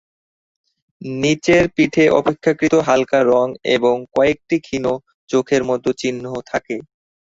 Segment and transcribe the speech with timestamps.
[1.19, 4.85] নিচের পিঠে অপেক্ষাকৃত হালকা রঙ এবং কয়েকটি ক্ষীণ
[5.29, 6.75] চোখের মতো চিহ্ন থাকে।